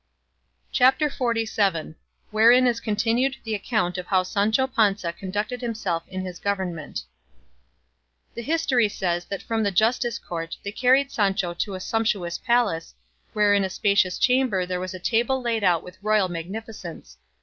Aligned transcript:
CHAPTER 0.71 1.11
XLVII. 1.11 1.93
WHEREIN 2.31 2.65
IS 2.65 2.79
CONTINUED 2.79 3.35
THE 3.43 3.53
ACCOUNT 3.53 3.99
OF 3.99 4.07
HOW 4.07 4.23
SANCHO 4.23 4.65
PANZA 4.65 5.13
CONDUCTED 5.13 5.61
HIMSELF 5.61 6.07
IN 6.07 6.25
HIS 6.25 6.39
GOVERNMENT 6.39 7.03
The 8.33 8.41
history 8.41 8.89
says 8.89 9.25
that 9.25 9.43
from 9.43 9.61
the 9.61 9.69
justice 9.69 10.17
court 10.17 10.57
they 10.63 10.71
carried 10.71 11.11
Sancho 11.11 11.53
to 11.53 11.75
a 11.75 11.79
sumptuous 11.79 12.39
palace, 12.39 12.95
where 13.33 13.53
in 13.53 13.63
a 13.63 13.69
spacious 13.69 14.17
chamber 14.17 14.65
there 14.65 14.79
was 14.79 14.95
a 14.95 14.99
table 14.99 15.39
laid 15.39 15.63
out 15.63 15.83
with 15.83 16.01
royal 16.01 16.29
magnificence. 16.29 17.19